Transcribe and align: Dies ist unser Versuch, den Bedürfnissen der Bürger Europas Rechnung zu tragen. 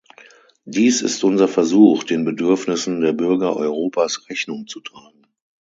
Dies 0.65 1.03
ist 1.03 1.23
unser 1.23 1.47
Versuch, 1.47 2.03
den 2.03 2.25
Bedürfnissen 2.25 3.01
der 3.01 3.13
Bürger 3.13 3.55
Europas 3.55 4.25
Rechnung 4.29 4.65
zu 4.65 4.79
tragen. 4.79 5.27